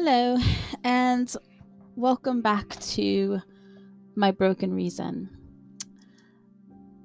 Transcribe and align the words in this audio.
Hello, 0.00 0.38
and 0.84 1.34
welcome 1.96 2.40
back 2.40 2.68
to 2.68 3.40
My 4.14 4.30
Broken 4.30 4.72
Reason. 4.72 5.28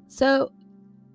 So, 0.05 0.51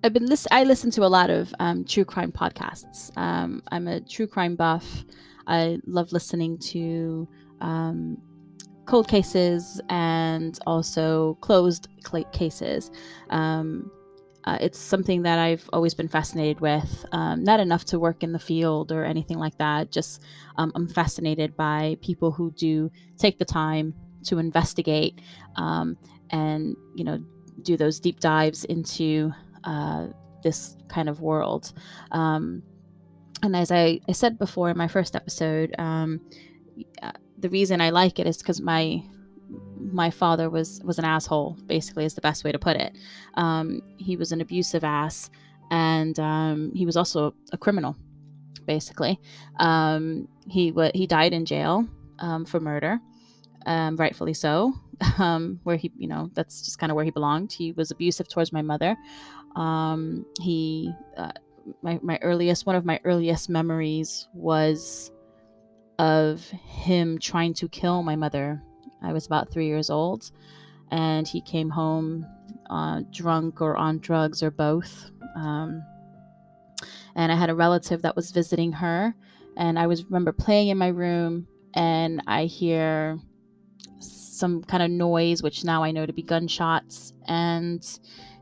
I've 0.03 0.11
been 0.11 0.25
list- 0.25 0.49
I 0.51 0.65
listen 0.65 0.91
to 0.91 1.05
a 1.05 1.07
lot 1.07 1.29
of 1.29 1.53
um, 1.61 1.85
true 1.85 2.03
crime 2.03 2.33
podcasts. 2.33 3.17
Um, 3.17 3.63
I'm 3.71 3.87
a 3.87 4.01
true 4.01 4.27
crime 4.27 4.57
buff. 4.57 5.05
I 5.47 5.79
love 5.87 6.11
listening 6.11 6.57
to 6.57 7.25
um, 7.61 8.17
cold 8.85 9.07
cases 9.07 9.79
and 9.87 10.59
also 10.67 11.35
closed 11.39 11.87
cases. 12.33 12.91
Um, 13.29 13.89
uh, 14.45 14.57
it's 14.61 14.79
something 14.79 15.23
that 15.23 15.37
I've 15.37 15.69
always 15.73 15.93
been 15.93 16.07
fascinated 16.07 16.59
with. 16.61 17.05
Um, 17.11 17.43
not 17.43 17.59
enough 17.59 17.85
to 17.85 17.99
work 17.99 18.23
in 18.23 18.31
the 18.31 18.39
field 18.39 18.91
or 18.91 19.03
anything 19.03 19.37
like 19.37 19.57
that. 19.57 19.91
Just 19.91 20.23
um, 20.57 20.71
I'm 20.75 20.87
fascinated 20.87 21.55
by 21.55 21.97
people 22.01 22.31
who 22.31 22.51
do 22.51 22.91
take 23.17 23.37
the 23.37 23.45
time 23.45 23.93
to 24.23 24.37
investigate 24.37 25.21
um, 25.55 25.97
and 26.29 26.75
you 26.95 27.03
know 27.03 27.23
do 27.61 27.77
those 27.77 27.99
deep 27.99 28.19
dives 28.19 28.63
into 28.65 29.31
uh, 29.65 30.07
this 30.43 30.77
kind 30.87 31.09
of 31.09 31.21
world. 31.21 31.73
Um, 32.11 32.63
and 33.43 33.55
as 33.55 33.71
I, 33.71 33.99
I, 34.07 34.11
said 34.11 34.37
before 34.37 34.69
in 34.69 34.77
my 34.77 34.87
first 34.87 35.15
episode, 35.15 35.73
um, 35.77 36.21
uh, 37.01 37.11
the 37.37 37.49
reason 37.49 37.81
I 37.81 37.89
like 37.89 38.19
it 38.19 38.27
is 38.27 38.37
because 38.37 38.61
my 38.61 39.01
my 39.91 40.09
father 40.09 40.49
was 40.49 40.81
was 40.83 40.99
an 40.99 41.05
asshole 41.05 41.57
basically 41.65 42.05
is 42.05 42.13
the 42.13 42.21
best 42.21 42.43
way 42.43 42.51
to 42.51 42.59
put 42.59 42.77
it. 42.77 42.97
Um, 43.35 43.81
he 43.97 44.15
was 44.15 44.31
an 44.31 44.41
abusive 44.41 44.83
ass 44.83 45.29
and 45.71 46.19
um, 46.19 46.71
he 46.73 46.85
was 46.85 46.97
also 46.97 47.33
a 47.51 47.57
criminal 47.57 47.95
basically. 48.65 49.19
Um, 49.59 50.27
he 50.47 50.73
he 50.93 51.07
died 51.07 51.33
in 51.33 51.45
jail 51.45 51.87
um, 52.19 52.45
for 52.45 52.59
murder 52.59 52.99
um, 53.65 53.95
rightfully 53.97 54.33
so 54.33 54.73
um, 55.17 55.59
where 55.63 55.75
he 55.75 55.91
you 55.97 56.07
know 56.07 56.29
that's 56.33 56.61
just 56.63 56.79
kind 56.79 56.91
of 56.91 56.95
where 56.95 57.05
he 57.05 57.11
belonged. 57.11 57.51
He 57.51 57.71
was 57.71 57.91
abusive 57.91 58.27
towards 58.27 58.51
my 58.51 58.61
mother. 58.61 58.95
He 60.41 60.93
uh, 61.17 61.31
my, 61.81 61.99
my 62.01 62.17
earliest 62.21 62.65
one 62.65 62.75
of 62.75 62.85
my 62.85 62.99
earliest 63.03 63.49
memories 63.49 64.27
was 64.33 65.11
of 65.97 66.47
him 66.49 67.19
trying 67.19 67.53
to 67.53 67.67
kill 67.67 68.03
my 68.03 68.15
mother 68.15 68.63
I 69.01 69.13
was 69.13 69.25
about 69.25 69.49
three 69.49 69.67
years 69.67 69.89
old, 69.89 70.31
and 70.91 71.27
he 71.27 71.41
came 71.41 71.69
home 71.69 72.25
uh, 72.69 73.01
drunk 73.11 73.61
or 73.61 73.75
on 73.77 73.99
drugs 73.99 74.43
or 74.43 74.51
both. 74.51 75.11
Um, 75.35 75.83
and 77.15 77.31
I 77.31 77.35
had 77.35 77.49
a 77.49 77.55
relative 77.55 78.01
that 78.03 78.15
was 78.15 78.31
visiting 78.31 78.71
her, 78.73 79.13
and 79.57 79.77
I 79.77 79.87
was 79.87 80.05
remember 80.05 80.31
playing 80.31 80.69
in 80.69 80.77
my 80.77 80.87
room, 80.87 81.47
and 81.73 82.21
I 82.27 82.45
hear 82.45 83.19
some 83.99 84.63
kind 84.63 84.81
of 84.81 84.89
noise, 84.89 85.43
which 85.43 85.63
now 85.63 85.83
I 85.83 85.91
know 85.91 86.05
to 86.05 86.13
be 86.13 86.23
gunshots, 86.23 87.13
and 87.27 87.85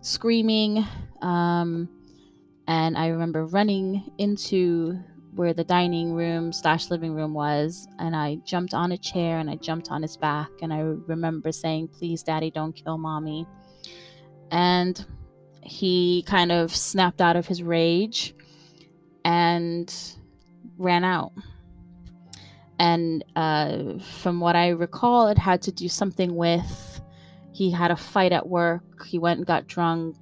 screaming. 0.02 0.86
Um, 1.22 1.90
and 2.68 2.98
I 2.98 3.08
remember 3.08 3.46
running 3.46 4.12
into 4.18 5.00
where 5.38 5.54
the 5.54 5.64
dining 5.64 6.14
room 6.14 6.52
slash 6.52 6.90
living 6.90 7.14
room 7.14 7.34
was 7.34 7.88
and 8.00 8.16
i 8.16 8.36
jumped 8.44 8.74
on 8.74 8.92
a 8.92 8.98
chair 8.98 9.38
and 9.38 9.50
i 9.50 9.56
jumped 9.56 9.92
on 9.92 10.02
his 10.02 10.18
back 10.18 10.50
and 10.62 10.74
i 10.74 10.80
remember 10.80 11.52
saying 11.52 11.88
please 11.88 12.24
daddy 12.24 12.52
don't 12.52 12.74
kill 12.74 12.98
mommy. 12.98 13.48
And 14.52 15.06
he 15.62 16.24
kind 16.26 16.52
of 16.52 16.76
snapped 16.76 17.22
out 17.22 17.36
of 17.36 17.46
his 17.46 17.62
rage 17.62 18.34
and 19.26 19.94
ran 20.78 21.04
out. 21.04 21.34
And 22.80 23.24
uh, 23.36 24.00
from 24.00 24.40
what 24.40 24.56
i 24.56 24.70
recall 24.70 25.28
it 25.28 25.38
had 25.38 25.62
to 25.64 25.72
do 25.72 25.90
something 25.90 26.36
with 26.36 27.02
he 27.52 27.72
had 27.72 27.92
a 27.92 27.96
fight 27.96 28.32
at 28.32 28.48
work 28.48 29.06
he 29.06 29.18
went 29.18 29.40
and 29.40 29.48
got 29.48 29.68
drunk 29.68 30.16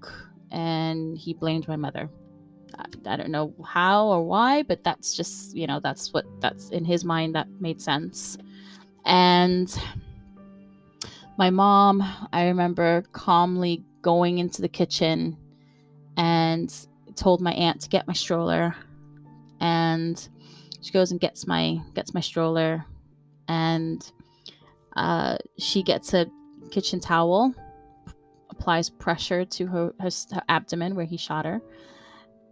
and 0.52 1.18
he 1.18 1.34
blamed 1.34 1.68
my 1.68 1.76
mother 1.76 2.10
I 3.06 3.16
don't 3.16 3.30
know 3.30 3.54
how 3.66 4.08
or 4.08 4.24
why, 4.24 4.64
but 4.64 4.84
that's 4.84 5.16
just, 5.16 5.56
you 5.56 5.68
know, 5.68 5.80
that's 5.80 6.14
what 6.14 6.26
that's 6.42 6.70
in 6.70 6.86
his 6.86 7.06
mind 7.06 7.36
that 7.36 7.48
made 7.60 7.82
sense. 7.82 8.38
And 9.06 9.74
my 11.38 11.50
mom, 11.50 12.02
I 12.34 12.48
remember 12.48 13.04
calmly 13.12 13.84
going 14.02 14.40
into 14.40 14.62
the 14.62 14.70
kitchen 14.70 15.38
and 16.18 16.74
told 17.16 17.42
my 17.42 17.54
aunt 17.54 17.82
to 17.82 17.90
get 17.90 18.08
my 18.08 18.14
stroller. 18.14 18.76
And 19.60 20.28
she 20.82 20.92
goes 20.92 21.12
and 21.12 21.20
gets 21.20 21.48
my 21.48 21.80
gets 21.94 22.14
my 22.14 22.22
stroller. 22.22 22.86
And 23.48 24.12
uh, 24.96 25.38
she 25.58 25.84
gets 25.84 26.14
a 26.14 26.26
kitchen 26.72 27.00
towel 27.00 27.54
applies 28.50 28.90
pressure 28.90 29.46
to 29.46 29.68
her, 29.68 29.94
her, 30.00 30.10
her 30.34 30.42
abdomen 30.50 30.96
where 30.96 31.06
he 31.06 31.18
shot 31.18 31.46
her 31.46 31.62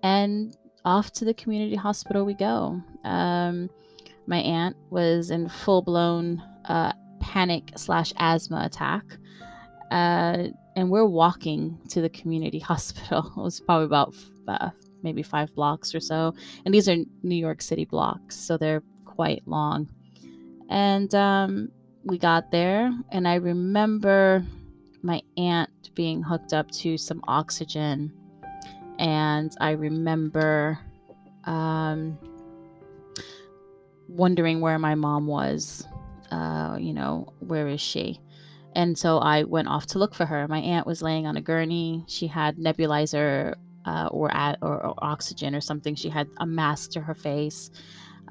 and 0.03 0.55
off 0.85 1.11
to 1.13 1.25
the 1.25 1.33
community 1.33 1.75
hospital 1.75 2.25
we 2.25 2.33
go. 2.33 2.81
Um, 3.03 3.69
my 4.27 4.37
aunt 4.37 4.75
was 4.89 5.31
in 5.31 5.49
full 5.49 5.81
blown 5.81 6.43
uh, 6.65 6.93
panic 7.19 7.71
slash 7.75 8.13
asthma 8.17 8.63
attack. 8.65 9.03
Uh, 9.91 10.47
and 10.75 10.89
we're 10.89 11.05
walking 11.05 11.77
to 11.89 12.01
the 12.01 12.09
community 12.09 12.59
hospital. 12.71 13.31
It 13.37 13.41
was 13.41 13.59
probably 13.59 13.85
about 13.85 14.13
uh, 14.47 14.69
maybe 15.03 15.23
five 15.23 15.53
blocks 15.55 15.95
or 15.95 15.99
so. 15.99 16.33
And 16.65 16.73
these 16.73 16.89
are 16.89 16.95
New 17.21 17.35
York 17.35 17.61
City 17.61 17.85
blocks, 17.85 18.35
so 18.35 18.57
they're 18.57 18.83
quite 19.05 19.43
long. 19.45 19.89
And 20.69 21.13
um, 21.13 21.69
we 22.03 22.17
got 22.17 22.51
there, 22.51 22.91
and 23.11 23.27
I 23.27 23.35
remember 23.35 24.43
my 25.03 25.21
aunt 25.37 25.69
being 25.93 26.23
hooked 26.23 26.53
up 26.53 26.71
to 26.71 26.97
some 26.97 27.21
oxygen 27.27 28.11
and 28.99 29.55
I 29.59 29.71
remember 29.71 30.79
um, 31.45 32.17
wondering 34.07 34.61
where 34.61 34.79
my 34.79 34.95
mom 34.95 35.27
was. 35.27 35.87
Uh, 36.31 36.77
you 36.79 36.93
know, 36.93 37.31
where 37.39 37.67
is 37.67 37.81
she? 37.81 38.19
And 38.75 38.97
so 38.97 39.19
I 39.19 39.43
went 39.43 39.67
off 39.67 39.85
to 39.87 39.99
look 39.99 40.15
for 40.15 40.25
her. 40.25 40.47
My 40.47 40.59
aunt 40.59 40.87
was 40.87 41.01
laying 41.01 41.27
on 41.27 41.37
a 41.37 41.41
gurney. 41.41 42.03
She 42.07 42.25
had 42.25 42.57
nebulizer 42.57 43.55
uh, 43.85 44.09
or, 44.11 44.33
at, 44.35 44.57
or, 44.61 44.83
or, 44.83 44.95
oxygen 44.97 45.53
or 45.53 45.61
something. 45.61 45.93
She 45.93 46.09
had 46.09 46.27
a 46.37 46.45
mask 46.45 46.91
to 46.91 47.01
her 47.01 47.13
face. 47.13 47.69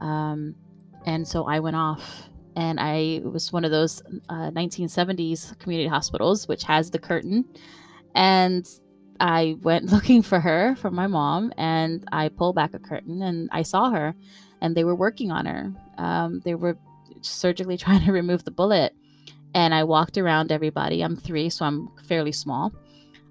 Um, 0.01 0.55
and 1.07 1.27
so 1.27 1.45
I 1.45 1.61
went 1.61 1.77
off. 1.77 2.29
And 2.57 2.79
I 2.81 3.21
was 3.25 3.53
one 3.53 3.65
of 3.65 3.71
those 3.71 4.03
uh, 4.29 4.51
1970s 4.51 5.59
community 5.59 5.89
hospitals, 5.89 6.49
which 6.49 6.65
has 6.65 6.91
the 6.91 6.99
curtain. 6.99 7.45
And 8.15 8.69
I 9.21 9.57
went 9.63 9.87
looking 9.93 10.23
for 10.23 10.41
her 10.41 10.77
from 10.77 10.95
my 10.95 11.07
mom 11.07 11.53
and 11.57 12.05
I 12.13 12.29
pulled 12.29 12.57
back 12.57 12.75
a 12.75 12.79
curtain 12.79 13.23
and 13.23 13.49
I 13.53 13.63
saw 13.63 13.91
her 13.91 14.15
and 14.61 14.77
they 14.77 14.85
were 14.85 14.95
working 14.95 15.31
on 15.31 15.47
her. 15.47 15.73
Um, 15.99 16.41
they 16.45 16.55
were 16.55 16.79
surgically 17.21 17.77
trying 17.85 18.05
to 18.05 18.13
remove 18.13 18.45
the 18.45 18.51
bullet. 18.51 18.95
And 19.55 19.75
I 19.75 19.85
walked 19.85 20.17
around 20.17 20.51
everybody. 20.51 21.03
I'm 21.03 21.17
three, 21.17 21.51
so 21.51 21.67
I'm 21.67 21.91
fairly 22.05 22.33
small, 22.33 22.73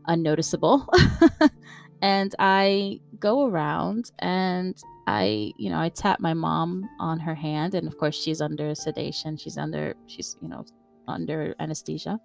unnoticeable. 0.05 0.87
and 2.01 2.35
I 2.37 2.99
go 3.19 3.47
around 3.47 4.11
and 4.19 4.79
I, 5.07 5.51
you 5.57 5.71
know, 5.71 5.79
I 5.79 5.89
tap 5.89 6.19
my 6.19 6.35
mom 6.35 6.87
on 6.99 7.19
her 7.19 7.33
hand. 7.33 7.73
And 7.73 7.87
of 7.87 7.97
course, 7.97 8.15
she's 8.15 8.39
under 8.39 8.75
sedation. 8.75 9.35
She's 9.35 9.57
under, 9.57 9.95
she's, 10.05 10.37
you 10.41 10.47
know, 10.47 10.63
under 11.07 11.55
anesthesia. 11.59 12.19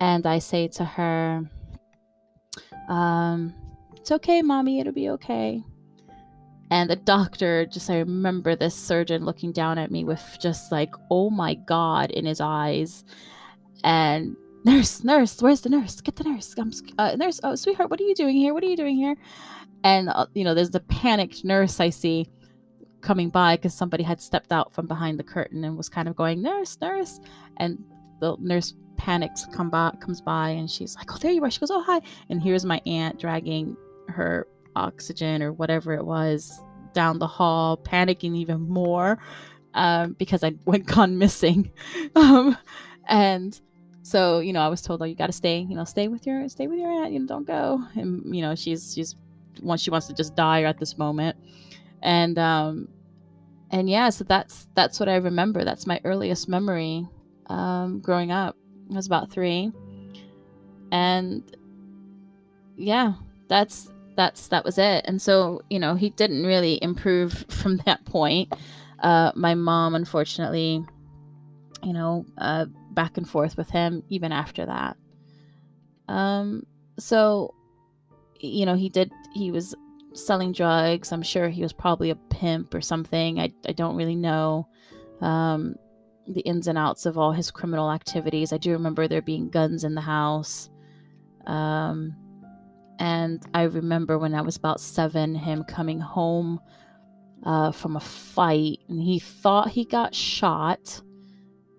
And 0.00 0.26
I 0.26 0.40
say 0.40 0.66
to 0.68 0.84
her, 0.84 1.48
um, 2.88 3.54
it's 3.96 4.10
okay, 4.12 4.42
mommy, 4.42 4.80
it'll 4.80 4.92
be 4.92 5.10
okay. 5.10 5.62
And 6.70 6.90
the 6.90 6.96
doctor, 6.96 7.66
just 7.66 7.90
I 7.90 7.98
remember 7.98 8.56
this 8.56 8.74
surgeon 8.74 9.24
looking 9.24 9.52
down 9.52 9.78
at 9.78 9.90
me 9.90 10.04
with 10.04 10.22
just 10.40 10.72
like, 10.72 10.94
oh 11.10 11.30
my 11.30 11.54
God, 11.54 12.10
in 12.10 12.26
his 12.26 12.40
eyes. 12.40 13.04
And 13.82 14.36
nurse, 14.64 15.04
nurse, 15.04 15.40
where's 15.40 15.60
the 15.60 15.68
nurse? 15.68 16.00
Get 16.00 16.16
the 16.16 16.24
nurse. 16.24 16.54
I'm, 16.58 16.72
uh, 16.98 17.16
nurse, 17.16 17.40
oh, 17.44 17.54
sweetheart, 17.54 17.90
what 17.90 18.00
are 18.00 18.04
you 18.04 18.14
doing 18.14 18.36
here? 18.36 18.54
What 18.54 18.64
are 18.64 18.68
you 18.68 18.76
doing 18.76 18.96
here? 18.96 19.16
And, 19.84 20.08
uh, 20.08 20.26
you 20.34 20.44
know, 20.44 20.54
there's 20.54 20.70
the 20.70 20.80
panicked 20.80 21.44
nurse 21.44 21.80
I 21.80 21.90
see 21.90 22.26
coming 23.02 23.28
by 23.28 23.56
because 23.56 23.74
somebody 23.74 24.02
had 24.02 24.20
stepped 24.20 24.50
out 24.50 24.72
from 24.72 24.86
behind 24.86 25.18
the 25.18 25.24
curtain 25.24 25.62
and 25.64 25.76
was 25.76 25.88
kind 25.88 26.08
of 26.08 26.16
going, 26.16 26.42
nurse, 26.42 26.78
nurse. 26.80 27.20
And 27.58 27.84
the 28.20 28.36
nurse 28.40 28.74
panics 28.96 29.46
come 29.52 29.70
by 29.70 29.92
comes 30.00 30.20
by 30.20 30.50
and 30.50 30.70
she's 30.70 30.96
like 30.96 31.12
oh 31.12 31.18
there 31.18 31.32
you 31.32 31.42
are. 31.44 31.50
She 31.50 31.60
goes 31.60 31.70
oh 31.70 31.82
hi. 31.82 32.00
And 32.28 32.42
here's 32.42 32.64
my 32.64 32.80
aunt 32.86 33.18
dragging 33.18 33.76
her 34.08 34.46
oxygen 34.76 35.42
or 35.42 35.52
whatever 35.52 35.92
it 35.92 36.04
was 36.04 36.62
down 36.92 37.18
the 37.18 37.26
hall 37.26 37.76
panicking 37.76 38.36
even 38.36 38.60
more 38.68 39.18
um, 39.74 40.12
because 40.18 40.44
i 40.44 40.52
went 40.64 40.86
gone 40.86 41.18
missing. 41.18 41.70
Um, 42.16 42.56
and 43.06 43.60
so 44.02 44.38
you 44.38 44.52
know 44.52 44.60
i 44.60 44.68
was 44.68 44.82
told 44.82 45.00
oh 45.00 45.04
you 45.04 45.14
got 45.14 45.26
to 45.26 45.32
stay 45.32 45.58
you 45.60 45.74
know 45.74 45.84
stay 45.84 46.08
with 46.08 46.26
your 46.26 46.46
stay 46.48 46.66
with 46.66 46.78
your 46.78 46.90
aunt 46.90 47.12
you 47.12 47.18
know 47.20 47.26
don't 47.26 47.46
go. 47.46 47.82
And 47.94 48.34
you 48.34 48.42
know 48.42 48.54
she's 48.54 48.94
she's 48.94 49.16
once 49.62 49.80
she 49.82 49.90
wants 49.90 50.06
to 50.08 50.14
just 50.14 50.34
die 50.34 50.62
at 50.62 50.78
this 50.78 50.98
moment. 50.98 51.36
And 52.02 52.38
um 52.38 52.88
and 53.74 53.90
yeah, 53.90 54.10
so 54.10 54.22
that's 54.22 54.68
that's 54.74 55.00
what 55.00 55.08
I 55.08 55.16
remember. 55.16 55.64
That's 55.64 55.84
my 55.84 56.00
earliest 56.04 56.48
memory 56.48 57.08
um, 57.46 57.98
growing 57.98 58.30
up. 58.30 58.56
I 58.90 58.94
was 58.94 59.06
about 59.06 59.30
three, 59.30 59.72
and 60.92 61.42
yeah, 62.76 63.14
that's 63.48 63.90
that's 64.16 64.48
that 64.48 64.64
was 64.64 64.78
it. 64.78 65.04
And 65.06 65.20
so 65.20 65.62
you 65.70 65.78
know, 65.78 65.94
he 65.94 66.10
didn't 66.10 66.44
really 66.44 66.82
improve 66.82 67.44
from 67.48 67.78
that 67.86 68.04
point. 68.04 68.52
Uh, 69.00 69.32
my 69.34 69.54
mom, 69.54 69.94
unfortunately, 69.94 70.84
you 71.82 71.92
know, 71.92 72.24
uh, 72.38 72.66
back 72.92 73.16
and 73.16 73.28
forth 73.28 73.56
with 73.56 73.70
him 73.70 74.02
even 74.08 74.32
after 74.32 74.66
that. 74.66 74.96
Um, 76.08 76.64
so 76.98 77.54
you 78.40 78.66
know, 78.66 78.74
he 78.74 78.88
did. 78.88 79.10
He 79.32 79.50
was 79.50 79.74
selling 80.12 80.52
drugs. 80.52 81.12
I'm 81.12 81.22
sure 81.22 81.48
he 81.48 81.62
was 81.62 81.72
probably 81.72 82.10
a 82.10 82.16
pimp 82.16 82.74
or 82.74 82.80
something. 82.80 83.40
I, 83.40 83.52
I 83.66 83.72
don't 83.72 83.96
really 83.96 84.14
know 84.14 84.68
um, 85.20 85.76
the 86.26 86.40
ins 86.40 86.66
and 86.66 86.78
outs 86.78 87.06
of 87.06 87.18
all 87.18 87.32
his 87.32 87.50
criminal 87.50 87.90
activities. 87.90 88.52
I 88.52 88.58
do 88.58 88.72
remember 88.72 89.08
there 89.08 89.22
being 89.22 89.50
guns 89.50 89.84
in 89.84 89.94
the 89.94 90.00
house. 90.00 90.70
Um, 91.46 92.16
and 92.98 93.44
I 93.52 93.62
remember 93.64 94.18
when 94.18 94.34
I 94.34 94.40
was 94.40 94.56
about 94.56 94.80
seven, 94.80 95.34
him 95.34 95.64
coming 95.64 96.00
home 96.00 96.60
uh, 97.44 97.72
from 97.72 97.96
a 97.96 98.00
fight 98.00 98.80
and 98.88 99.00
he 99.00 99.18
thought 99.18 99.68
he 99.68 99.84
got 99.84 100.14
shot. 100.14 101.02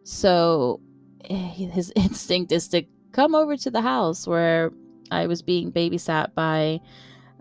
So 0.04 0.82
his 1.24 1.92
instinct 1.96 2.52
is 2.52 2.68
to 2.70 2.84
come 3.12 3.34
over 3.34 3.58
to 3.58 3.72
the 3.72 3.82
house 3.82 4.28
where 4.28 4.72
I 5.12 5.28
was 5.28 5.42
being 5.42 5.72
babysat 5.72 6.36
by 6.36 6.80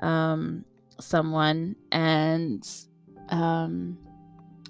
um, 0.01 0.65
someone 1.01 1.77
and 1.93 2.67
um, 3.29 3.99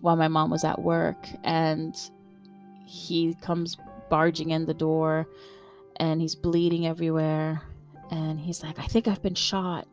while 0.01 0.17
my 0.17 0.29
mom 0.29 0.51
was 0.51 0.65
at 0.65 0.81
work 0.81 1.29
and 1.45 1.95
he 2.85 3.35
comes 3.41 3.77
barging 4.11 4.51
in 4.51 4.67
the 4.67 4.75
door 4.75 5.27
and 5.97 6.21
he's 6.21 6.35
bleeding 6.35 6.87
everywhere. 6.87 7.63
And 8.11 8.39
he's 8.39 8.63
like 8.63 8.79
i 8.79 8.85
think 8.85 9.09
i've 9.09 9.23
been 9.23 9.35
shot. 9.35 9.87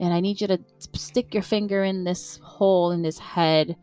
And 0.00 0.12
i 0.12 0.20
need 0.20 0.40
you 0.40 0.46
to 0.48 0.60
stick 0.94 1.32
your 1.34 1.42
finger 1.42 1.84
in 1.84 2.04
this 2.04 2.38
hole 2.42 2.92
in 2.92 3.04
his 3.04 3.18
head 3.18 3.76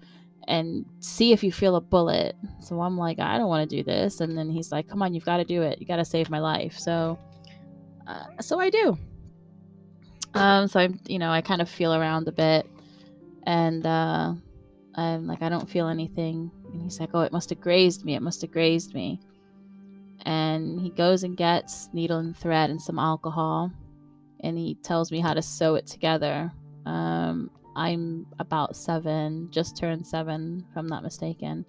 and 0.47 0.85
see 0.99 1.31
if 1.31 1.43
you 1.43 1.51
feel 1.51 1.75
a 1.75 1.81
bullet. 1.81 2.35
So 2.61 2.81
i'm 2.81 2.97
like 2.97 3.19
i 3.19 3.37
don't 3.37 3.49
want 3.49 3.69
to 3.69 3.75
do 3.75 3.83
this. 3.83 4.21
And 4.21 4.37
then 4.37 4.49
he's 4.49 4.71
like 4.71 4.87
come 4.87 5.01
on 5.01 5.13
you've 5.13 5.25
got 5.25 5.37
to 5.37 5.45
do 5.45 5.61
it. 5.61 5.79
You 5.79 5.87
got 5.87 5.97
to 5.97 6.05
save 6.05 6.29
my 6.29 6.39
life. 6.39 6.77
So 6.77 7.19
uh, 8.07 8.25
so 8.41 8.59
i 8.59 8.69
do. 8.69 8.97
Um, 10.33 10.67
so 10.67 10.79
I'm, 10.79 10.99
you 11.07 11.19
know, 11.19 11.31
I 11.31 11.41
kind 11.41 11.61
of 11.61 11.69
feel 11.69 11.93
around 11.93 12.27
a 12.27 12.31
bit, 12.31 12.67
and 13.43 13.85
uh, 13.85 14.33
I'm 14.95 15.27
like, 15.27 15.41
I 15.41 15.49
don't 15.49 15.69
feel 15.69 15.87
anything. 15.87 16.51
And 16.71 16.81
he's 16.81 16.99
like, 16.99 17.11
Oh, 17.13 17.21
it 17.21 17.31
must 17.31 17.49
have 17.49 17.59
grazed 17.59 18.05
me. 18.05 18.15
It 18.15 18.21
must 18.21 18.41
have 18.41 18.51
grazed 18.51 18.93
me. 18.93 19.19
And 20.25 20.79
he 20.79 20.89
goes 20.89 21.23
and 21.23 21.37
gets 21.37 21.89
needle 21.93 22.17
and 22.17 22.35
thread 22.35 22.69
and 22.69 22.81
some 22.81 22.99
alcohol, 22.99 23.71
and 24.41 24.57
he 24.57 24.75
tells 24.75 25.11
me 25.11 25.19
how 25.21 25.33
to 25.33 25.41
sew 25.41 25.75
it 25.75 25.87
together. 25.87 26.51
Um, 26.85 27.49
I'm 27.75 28.25
about 28.39 28.75
seven, 28.75 29.47
just 29.51 29.77
turned 29.77 30.05
seven, 30.05 30.65
if 30.69 30.77
I'm 30.77 30.87
not 30.87 31.03
mistaken. 31.03 31.65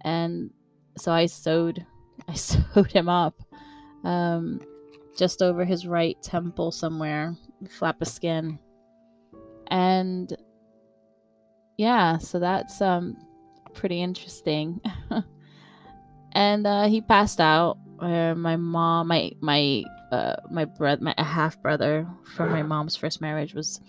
And 0.00 0.50
so 0.96 1.12
I 1.12 1.26
sewed, 1.26 1.86
I 2.28 2.34
sewed 2.34 2.90
him 2.90 3.08
up. 3.08 3.40
Um, 4.02 4.60
just 5.16 5.42
over 5.42 5.64
his 5.64 5.86
right 5.86 6.20
temple 6.22 6.72
somewhere, 6.72 7.36
flap 7.68 8.00
of 8.00 8.08
skin. 8.08 8.58
And 9.68 10.34
yeah, 11.76 12.18
so 12.18 12.38
that's 12.38 12.80
um 12.80 13.16
pretty 13.70 14.02
interesting. 14.02 14.80
and 16.32 16.66
uh, 16.66 16.88
he 16.88 17.00
passed 17.00 17.40
out. 17.40 17.78
Uh, 17.98 18.34
my 18.34 18.56
mom, 18.56 19.08
my 19.08 19.30
my 19.40 19.82
uh, 20.10 20.36
my 20.50 20.64
brother, 20.64 21.02
my 21.02 21.14
half 21.18 21.60
brother 21.60 22.06
from 22.24 22.50
my 22.50 22.62
mom's 22.62 22.96
first 22.96 23.20
marriage 23.20 23.54
was 23.54 23.80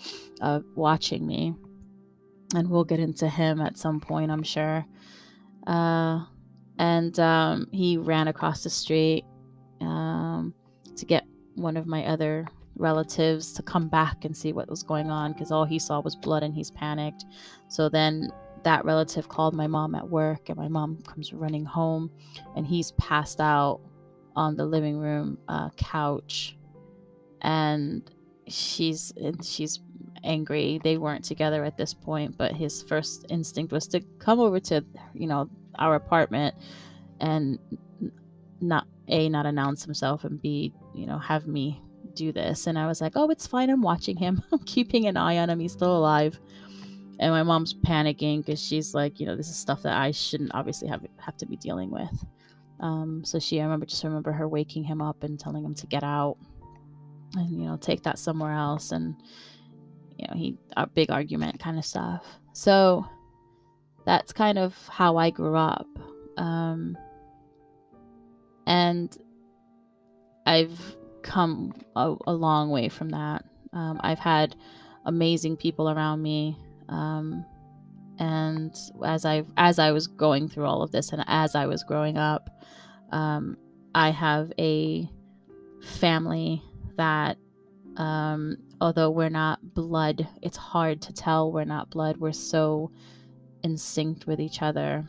uh, 0.42 0.60
watching 0.76 1.26
me, 1.26 1.54
and 2.56 2.70
we'll 2.70 2.84
get 2.84 3.00
into 3.00 3.28
him 3.28 3.62
at 3.62 3.78
some 3.78 4.00
point, 4.00 4.32
I'm 4.32 4.44
sure. 4.44 4.86
Uh, 5.66 6.26
and 6.78 7.20
um, 7.20 7.68
he 7.72 7.98
ran 7.98 8.28
across 8.28 8.64
the 8.64 8.70
street 8.70 9.24
um, 9.82 10.54
to 10.96 11.06
get 11.06 11.26
one 11.56 11.78
of 11.78 11.86
my 11.86 12.06
other 12.06 12.48
relatives 12.76 13.54
to 13.54 13.62
come 13.62 13.88
back 13.88 14.26
and 14.26 14.36
see 14.36 14.54
what 14.54 14.70
was 14.70 14.84
going 14.84 15.12
on 15.12 15.34
because 15.34 15.52
all 15.52 15.66
he 15.66 15.78
saw 15.78 16.00
was 16.00 16.16
blood 16.16 16.44
and 16.44 16.54
he's 16.54 16.72
panicked. 16.72 17.26
So 17.68 17.90
then 17.90 18.32
that 18.64 18.86
relative 18.86 19.28
called 19.30 19.54
my 19.54 19.68
mom 19.68 19.96
at 19.96 20.08
work 20.08 20.50
and 20.50 20.58
my 20.58 20.68
mom 20.68 21.02
comes 21.04 21.34
running 21.34 21.66
home 21.66 22.12
and 22.56 22.66
he's 22.66 22.92
passed 22.94 23.40
out 23.42 23.82
on 24.36 24.56
the 24.56 24.66
living 24.66 24.98
room 24.98 25.38
uh, 25.48 25.70
couch. 25.72 26.58
And 27.42 28.10
she's 28.48 29.14
she's 29.44 29.80
angry. 30.24 30.80
They 30.84 30.98
weren't 30.98 31.26
together 31.26 31.64
at 31.64 31.78
this 31.78 31.94
point 31.94 32.38
but 32.38 32.54
his 32.54 32.84
first 32.84 33.26
instinct 33.30 33.72
was 33.72 33.88
to 33.88 34.02
come 34.20 34.40
over 34.40 34.60
to 34.60 34.86
you 35.14 35.28
know 35.28 35.50
our 35.80 35.96
apartment 35.96 36.54
and 37.20 37.58
not 38.60 38.86
a 39.08 39.30
not 39.30 39.46
announce 39.46 39.84
himself 39.84 40.24
and 40.24 40.40
b 40.42 40.74
you 40.94 41.08
know 41.08 41.18
have 41.18 41.48
me 41.48 41.82
do 42.14 42.32
this. 42.32 42.68
And 42.68 42.78
i 42.78 42.86
was 42.86 43.02
like 43.02 43.14
oh 43.16 43.30
it's 43.30 43.48
fine. 43.48 43.70
I'm 43.70 43.82
watching 43.82 44.18
him. 44.18 44.44
I'm 44.52 44.60
keeping 44.60 45.08
an 45.08 45.18
eye 45.18 45.38
on 45.38 45.50
him. 45.50 45.60
He's 45.60 45.74
still 45.74 45.98
alive 45.98 46.40
and 47.22 47.32
my 47.32 47.44
mom's 47.44 47.74
panicking 47.74 48.44
because 48.44 48.62
she's 48.62 48.94
like 48.94 49.20
you 49.20 49.26
know 49.26 49.36
this 49.38 49.48
is 49.48 49.56
stuff 49.56 49.84
that 49.84 49.96
i 49.96 50.12
shouldn't 50.12 50.52
obviously 50.54 50.88
have 50.88 51.06
have 51.18 51.38
to 51.38 51.46
be 51.46 51.56
dealing 51.56 51.90
with. 51.90 52.26
Um, 52.80 53.24
so 53.24 53.38
she 53.38 53.62
i 53.62 53.64
remember 53.64 53.86
just 53.86 54.04
remember 54.04 54.32
her 54.32 54.48
waking 54.50 54.84
him 54.84 55.02
up 55.02 55.24
and 55.24 55.40
telling 55.40 55.64
him 55.64 55.76
to 55.76 55.88
get 55.88 56.04
out 56.04 56.38
and 57.36 57.50
you 57.52 57.66
know 57.66 57.78
take 57.78 58.04
that 58.04 58.20
somewhere 58.20 58.52
else 58.52 58.92
and 58.92 59.16
you 60.18 60.28
know 60.28 60.34
he 60.36 60.58
a 60.76 60.88
big 60.88 61.12
argument 61.12 61.60
kind 61.60 61.78
of 61.78 61.86
stuff. 61.86 62.26
So 62.54 63.06
that's 64.06 64.34
kind 64.34 64.58
of 64.58 64.76
how 64.88 65.18
i 65.18 65.30
grew 65.30 65.56
up. 65.56 65.88
Um, 66.38 66.98
and 68.66 69.16
I've 70.46 70.80
come 71.22 71.74
a, 71.96 72.16
a 72.26 72.34
long 72.34 72.72
way 72.72 72.90
from 72.90 73.10
that. 73.10 73.46
Um, 73.74 74.00
I've 74.04 74.20
had 74.20 74.56
amazing 75.06 75.58
people 75.58 75.90
around 75.90 76.22
me, 76.22 76.58
um, 76.92 77.46
and 78.20 78.76
as 79.06 79.26
I 79.26 79.44
as 79.58 79.80
I 79.80 79.92
was 79.92 80.08
going 80.08 80.48
through 80.48 80.66
all 80.66 80.84
of 80.84 80.92
this, 80.92 81.12
and 81.12 81.24
as 81.28 81.56
I 81.56 81.66
was 81.66 81.84
growing 81.84 82.18
up, 82.18 82.50
um, 83.12 83.58
I 83.96 84.12
have 84.12 84.52
a 84.60 85.10
family 85.82 86.62
that, 86.98 87.38
um, 87.98 88.58
although 88.80 89.10
we're 89.10 89.30
not 89.30 89.74
blood, 89.74 90.28
it's 90.42 90.58
hard 90.58 91.02
to 91.04 91.14
tell 91.14 91.52
we're 91.52 91.64
not 91.66 91.90
blood. 91.90 92.18
We're 92.18 92.32
so 92.32 92.92
in 93.64 93.78
sync 93.78 94.28
with 94.28 94.40
each 94.40 94.62
other, 94.62 95.08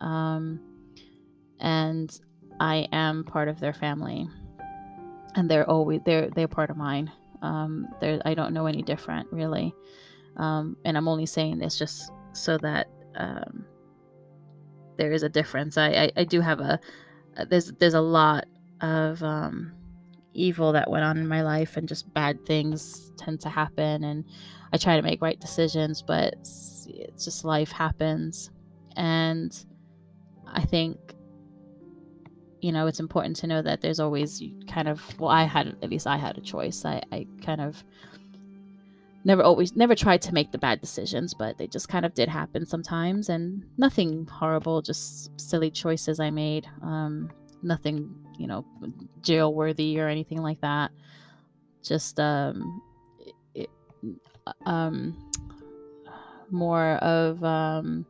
um, 0.00 0.60
and 1.60 2.18
I 2.60 2.88
am 2.92 3.24
part 3.24 3.48
of 3.48 3.60
their 3.60 3.74
family 3.74 4.28
and 5.38 5.48
they're 5.48 5.68
always 5.68 6.00
they're 6.04 6.28
they're 6.30 6.48
part 6.48 6.70
of 6.70 6.76
mine. 6.76 7.10
Um, 7.42 7.86
I 8.02 8.34
don't 8.34 8.52
know 8.52 8.66
any 8.66 8.82
different 8.82 9.28
really, 9.30 9.72
um, 10.38 10.76
and 10.84 10.96
I'm 10.96 11.08
only 11.08 11.26
saying 11.26 11.58
this 11.58 11.78
just 11.78 12.10
so 12.32 12.58
that 12.58 12.88
um, 13.16 13.64
there 14.96 15.12
is 15.12 15.22
a 15.22 15.28
difference. 15.28 15.76
I, 15.76 15.88
I, 15.88 16.10
I 16.18 16.24
do 16.24 16.40
have 16.40 16.60
a 16.60 16.80
there's 17.48 17.72
there's 17.72 17.94
a 17.94 18.00
lot 18.00 18.46
of 18.80 19.22
um, 19.22 19.72
evil 20.34 20.72
that 20.72 20.90
went 20.90 21.04
on 21.04 21.18
in 21.18 21.28
my 21.28 21.42
life, 21.42 21.76
and 21.76 21.88
just 21.88 22.12
bad 22.14 22.44
things 22.46 23.12
tend 23.16 23.40
to 23.42 23.48
happen, 23.48 24.04
and 24.04 24.24
I 24.72 24.76
try 24.76 24.96
to 24.96 25.02
make 25.02 25.22
right 25.22 25.40
decisions, 25.40 26.02
but 26.02 26.34
it's, 26.34 26.86
it's 26.90 27.24
just 27.24 27.44
life 27.44 27.72
happens, 27.72 28.50
and 28.96 29.56
I 30.46 30.64
think 30.64 30.98
you 32.60 32.72
know, 32.72 32.86
it's 32.86 33.00
important 33.00 33.36
to 33.36 33.46
know 33.46 33.62
that 33.62 33.80
there's 33.80 34.00
always 34.00 34.42
kind 34.68 34.88
of, 34.88 35.00
well, 35.18 35.30
I 35.30 35.44
had, 35.44 35.76
at 35.82 35.90
least 35.90 36.06
I 36.06 36.16
had 36.16 36.36
a 36.38 36.40
choice. 36.40 36.84
I, 36.84 37.00
I 37.12 37.26
kind 37.42 37.60
of 37.60 37.84
never 39.28 39.42
always, 39.42 39.76
never 39.76 39.94
tried 39.94 40.22
to 40.22 40.32
make 40.32 40.50
the 40.52 40.58
bad 40.58 40.80
decisions, 40.80 41.34
but 41.34 41.58
they 41.58 41.66
just 41.66 41.86
kind 41.86 42.06
of 42.06 42.14
did 42.14 42.30
happen 42.30 42.64
sometimes 42.64 43.28
and 43.28 43.62
nothing 43.76 44.26
horrible, 44.26 44.80
just 44.80 45.38
silly 45.38 45.70
choices 45.70 46.18
I 46.18 46.30
made. 46.30 46.66
Um, 46.82 47.30
nothing, 47.62 48.08
you 48.38 48.46
know, 48.46 48.64
jail 49.20 49.52
worthy 49.52 50.00
or 50.00 50.08
anything 50.08 50.40
like 50.40 50.62
that. 50.62 50.92
Just, 51.84 52.18
um, 52.18 52.80
it, 53.54 53.68
um, 54.64 55.30
more 56.50 56.94
of, 56.94 57.44
um, 57.44 58.06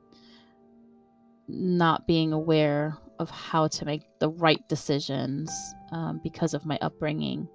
not 1.49 2.07
being 2.07 2.33
aware 2.33 2.97
of 3.19 3.29
how 3.29 3.67
to 3.67 3.85
make 3.85 4.03
the 4.21 4.29
right 4.29 4.61
decisions 4.69 5.51
um, 5.91 6.21
because 6.23 6.55
of 6.55 6.65
my 6.65 6.79
upbringing, 6.81 7.49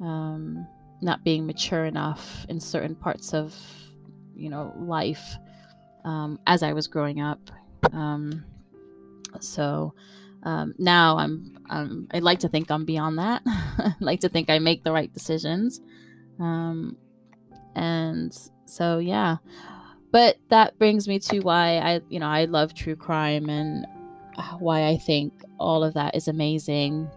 um, 0.00 0.66
not 1.02 1.24
being 1.24 1.46
mature 1.46 1.84
enough 1.84 2.44
in 2.48 2.60
certain 2.60 2.94
parts 2.94 3.32
of, 3.34 3.56
you 4.34 4.48
know, 4.48 4.72
life 4.78 5.36
um, 6.04 6.38
as 6.46 6.62
I 6.62 6.72
was 6.72 6.86
growing 6.86 7.20
up. 7.20 7.50
Um, 7.92 8.44
so 9.40 9.94
um, 10.42 10.74
now 10.78 11.18
I'm, 11.18 11.58
I'm, 11.68 12.08
I 12.12 12.18
like 12.18 12.40
to 12.40 12.48
think 12.48 12.70
I'm 12.70 12.84
beyond 12.84 13.18
that. 13.18 13.42
I 13.46 13.94
like 14.00 14.20
to 14.20 14.28
think 14.28 14.50
I 14.50 14.58
make 14.58 14.84
the 14.84 14.92
right 14.92 15.12
decisions. 15.12 15.80
Um, 16.38 16.96
and 17.74 18.36
so, 18.66 18.98
yeah. 18.98 19.36
But 20.12 20.38
that 20.48 20.78
brings 20.78 21.06
me 21.06 21.18
to 21.20 21.40
why 21.40 21.78
I, 21.78 22.00
you 22.08 22.18
know, 22.18 22.26
I 22.26 22.46
love 22.46 22.74
true 22.74 22.96
crime 22.96 23.48
and 23.48 23.86
why 24.58 24.86
I 24.86 24.96
think 24.96 25.44
all 25.58 25.84
of 25.84 25.94
that 25.94 26.14
is 26.14 26.28
amazing. 26.28 27.08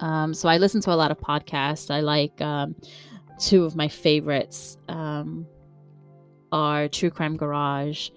Um, 0.00 0.34
so 0.34 0.48
I 0.48 0.58
listen 0.58 0.80
to 0.82 0.92
a 0.92 0.96
lot 0.96 1.10
of 1.10 1.18
podcasts. 1.18 1.90
I 1.90 2.00
like 2.00 2.40
um, 2.40 2.74
two 3.42 3.64
of 3.64 3.74
my 3.74 3.88
favorites 3.88 4.76
um, 4.88 5.46
are 6.52 6.88
True 6.88 7.10
Crime 7.10 7.36
Garage. 7.36 8.10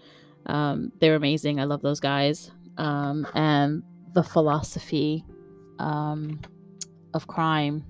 Um, 0.45 0.91
they're 0.99 1.15
amazing. 1.15 1.59
I 1.59 1.63
love 1.63 1.81
those 1.81 1.99
guys. 1.99 2.51
Um, 2.77 3.27
and 3.33 3.81
the 4.13 4.23
philosophy 4.23 5.25
um, 5.79 6.39
of 7.13 7.25
crime. 7.27 7.83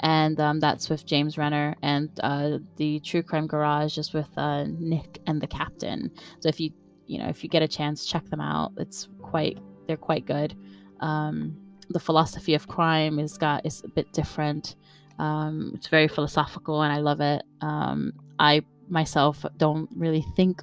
And 0.00 0.40
um, 0.40 0.60
that's 0.60 0.88
with 0.88 1.04
James 1.04 1.36
Renner, 1.36 1.74
and 1.82 2.08
uh, 2.22 2.58
the 2.76 3.00
True 3.00 3.22
Crime 3.22 3.48
Garage 3.48 3.98
is 3.98 4.12
with 4.12 4.28
uh, 4.36 4.64
Nick 4.78 5.20
and 5.26 5.40
the 5.40 5.48
Captain. 5.48 6.12
So 6.38 6.48
if 6.48 6.60
you 6.60 6.70
you 7.08 7.18
know 7.18 7.28
if 7.28 7.42
you 7.42 7.50
get 7.50 7.62
a 7.62 7.68
chance, 7.68 8.06
check 8.06 8.24
them 8.30 8.40
out. 8.40 8.72
It's 8.76 9.08
quite 9.20 9.58
they're 9.88 9.96
quite 9.96 10.24
good. 10.24 10.54
Um, 11.00 11.56
the 11.90 11.98
philosophy 11.98 12.54
of 12.54 12.68
crime 12.68 13.18
is 13.18 13.36
got 13.36 13.66
is 13.66 13.82
a 13.84 13.88
bit 13.88 14.12
different. 14.12 14.76
Um, 15.18 15.72
it's 15.74 15.88
very 15.88 16.08
philosophical, 16.08 16.82
and 16.82 16.92
I 16.92 16.98
love 16.98 17.20
it. 17.20 17.42
Um, 17.60 18.12
I 18.38 18.62
myself 18.88 19.44
don't 19.56 19.88
really 19.94 20.24
think 20.36 20.62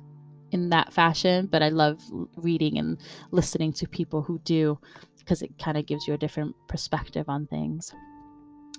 in 0.52 0.70
that 0.70 0.94
fashion, 0.94 1.48
but 1.48 1.62
I 1.62 1.70
love 1.70 2.00
reading 2.38 2.78
and 2.78 2.98
listening 3.32 3.74
to 3.74 3.88
people 3.88 4.22
who 4.22 4.40
do 4.40 4.80
because 5.20 5.42
it 5.42 5.58
kind 5.58 5.78
of 5.78 5.86
gives 5.86 6.08
you 6.08 6.14
a 6.14 6.18
different 6.18 6.56
perspective 6.68 7.28
on 7.28 7.48
things. 7.48 7.94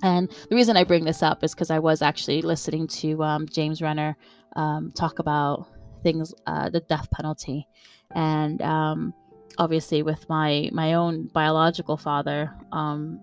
And 0.03 0.31
the 0.49 0.57
reason 0.57 0.77
I 0.77 0.85
bring 0.85 1.05
this 1.05 1.23
up 1.23 1.43
is 1.43 1.55
because 1.55 1.71
I 1.71 1.79
was 1.79 2.03
actually 2.03 2.43
listening 2.43 2.87
to 2.89 3.23
um, 3.23 3.47
James 3.47 3.83
Renner 3.83 4.17
um, 4.55 4.93
talk 4.95 5.19
about 5.19 5.67
things, 6.03 6.35
uh, 6.47 6.71
the 6.71 6.81
death 6.81 7.11
penalty, 7.11 7.67
and 8.15 8.63
um, 8.63 9.15
obviously 9.59 10.03
with 10.03 10.29
my 10.29 10.71
my 10.73 10.95
own 10.95 11.29
biological 11.29 11.97
father 11.97 12.55
um, 12.73 13.21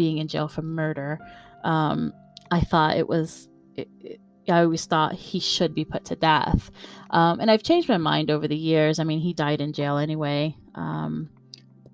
being 0.00 0.16
in 0.16 0.28
jail 0.28 0.48
for 0.48 0.62
murder, 0.62 1.18
um, 1.62 2.14
I 2.50 2.62
thought 2.62 2.96
it 2.96 3.06
was. 3.06 3.50
It, 3.76 3.88
it, 4.00 4.20
I 4.48 4.62
always 4.62 4.86
thought 4.86 5.12
he 5.12 5.38
should 5.38 5.74
be 5.74 5.84
put 5.84 6.06
to 6.06 6.16
death. 6.16 6.70
Um, 7.10 7.38
and 7.38 7.50
I've 7.50 7.62
changed 7.62 7.86
my 7.86 7.98
mind 7.98 8.30
over 8.30 8.48
the 8.48 8.56
years. 8.56 8.98
I 8.98 9.04
mean, 9.04 9.20
he 9.20 9.34
died 9.34 9.60
in 9.60 9.74
jail 9.74 9.98
anyway, 9.98 10.56
um, 10.74 11.28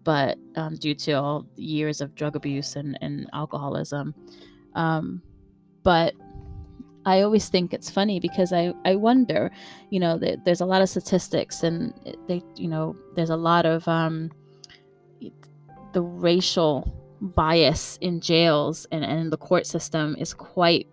but 0.04 0.38
um, 0.54 0.76
due 0.76 0.94
to 0.94 1.12
all 1.14 1.46
years 1.56 2.00
of 2.00 2.14
drug 2.14 2.36
abuse 2.36 2.76
and, 2.76 2.96
and 3.02 3.28
alcoholism. 3.32 4.14
Um, 4.74 5.20
but 5.82 6.14
I 7.04 7.22
always 7.22 7.48
think 7.48 7.74
it's 7.74 7.90
funny 7.90 8.20
because 8.20 8.52
I, 8.52 8.72
I 8.84 8.94
wonder, 8.94 9.50
you 9.90 9.98
know, 9.98 10.16
that 10.18 10.44
there's 10.44 10.60
a 10.60 10.66
lot 10.66 10.80
of 10.80 10.88
statistics 10.88 11.64
and 11.64 11.92
they, 12.28 12.42
you 12.54 12.68
know, 12.68 12.96
there's 13.16 13.30
a 13.30 13.36
lot 13.36 13.66
of 13.66 13.86
um, 13.88 14.30
the 15.92 16.02
racial 16.02 17.05
bias 17.20 17.98
in 18.00 18.20
jails 18.20 18.86
and, 18.92 19.04
and 19.04 19.32
the 19.32 19.36
court 19.36 19.66
system 19.66 20.16
is 20.18 20.34
quite 20.34 20.88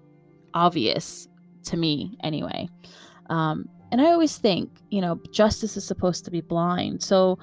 obvious 0.53 1.27
to 1.65 1.77
me 1.77 2.17
anyway. 2.23 2.67
Um, 3.29 3.67
and 3.91 4.01
I 4.01 4.05
always 4.05 4.37
think, 4.37 4.71
you 4.89 5.01
know, 5.01 5.19
justice 5.31 5.77
is 5.77 5.85
supposed 5.85 6.25
to 6.25 6.31
be 6.31 6.41
blind. 6.41 7.03
So 7.03 7.37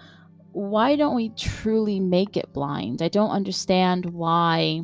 why 0.52 0.96
don't 0.96 1.14
we 1.14 1.30
truly 1.30 2.00
make 2.00 2.36
it 2.36 2.52
blind? 2.52 3.02
I 3.02 3.08
don't 3.08 3.30
understand 3.30 4.06
why 4.06 4.80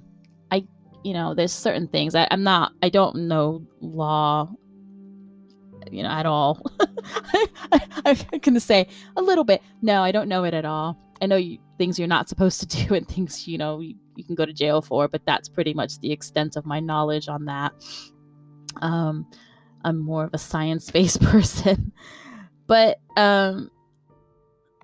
I, 0.50 0.64
you 1.02 1.12
know, 1.12 1.34
there's 1.34 1.52
certain 1.52 1.88
things 1.88 2.14
I, 2.14 2.28
I'm 2.30 2.42
not, 2.42 2.72
I 2.82 2.88
don't 2.88 3.26
know 3.26 3.66
law, 3.80 4.48
you 5.90 6.02
know, 6.02 6.08
at 6.08 6.26
all. 6.26 6.60
I, 8.04 8.14
going 8.40 8.54
to 8.54 8.60
say 8.60 8.86
a 9.16 9.22
little 9.22 9.44
bit. 9.44 9.62
No, 9.82 10.02
I 10.02 10.12
don't 10.12 10.28
know 10.28 10.44
it 10.44 10.54
at 10.54 10.64
all. 10.64 10.96
I 11.20 11.26
know 11.26 11.36
you, 11.36 11.58
things 11.78 11.98
you're 11.98 12.08
not 12.08 12.28
supposed 12.28 12.60
to 12.60 12.66
do 12.86 12.94
and 12.94 13.06
things, 13.06 13.46
you 13.46 13.58
know, 13.58 13.80
you, 13.80 13.94
you 14.16 14.24
can 14.24 14.34
go 14.34 14.46
to 14.46 14.52
jail 14.52 14.82
for, 14.82 15.08
but 15.08 15.24
that's 15.26 15.48
pretty 15.48 15.74
much 15.74 15.98
the 16.00 16.12
extent 16.12 16.56
of 16.56 16.66
my 16.66 16.80
knowledge 16.80 17.28
on 17.28 17.44
that. 17.46 17.72
Um, 18.82 19.26
I'm 19.84 19.98
more 19.98 20.24
of 20.24 20.34
a 20.34 20.38
science 20.38 20.90
based 20.90 21.22
person. 21.22 21.92
but 22.66 22.98
um, 23.16 23.70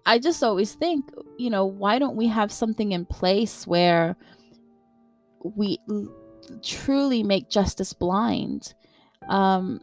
I 0.07 0.19
just 0.19 0.43
always 0.43 0.75
think, 0.75 1.11
you 1.39 1.51
know, 1.51 1.67
why 1.67 1.99
don't 1.99 2.17
we 2.17 2.27
have 2.29 2.53
something 2.53 2.93
in 2.93 3.05
place 3.07 3.67
where 3.67 4.17
we 5.43 5.79
truly 6.63 7.23
make 7.23 7.49
justice 7.49 7.93
blind? 7.93 8.75
Um, 9.29 9.81